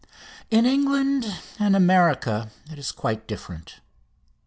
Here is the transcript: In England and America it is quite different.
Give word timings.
In 0.49 0.65
England 0.65 1.31
and 1.59 1.75
America 1.75 2.49
it 2.71 2.79
is 2.79 2.91
quite 2.91 3.27
different. 3.27 3.81